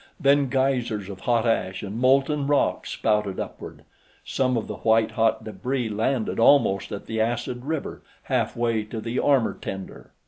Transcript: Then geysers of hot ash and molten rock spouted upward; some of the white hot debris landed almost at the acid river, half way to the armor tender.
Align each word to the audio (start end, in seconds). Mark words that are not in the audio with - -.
Then 0.19 0.49
geysers 0.49 1.09
of 1.09 1.19
hot 1.19 1.45
ash 1.45 1.83
and 1.83 1.99
molten 1.99 2.47
rock 2.47 2.87
spouted 2.87 3.39
upward; 3.39 3.83
some 4.25 4.57
of 4.57 4.65
the 4.65 4.77
white 4.77 5.11
hot 5.11 5.43
debris 5.43 5.89
landed 5.89 6.39
almost 6.39 6.91
at 6.91 7.05
the 7.05 7.21
acid 7.21 7.65
river, 7.65 8.01
half 8.23 8.57
way 8.57 8.81
to 8.85 8.99
the 8.99 9.19
armor 9.19 9.53
tender. 9.53 10.11